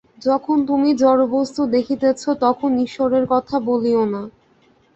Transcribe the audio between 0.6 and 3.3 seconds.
তুমি জড়বস্তু দেখিতেছ, তখন ঈশ্বরের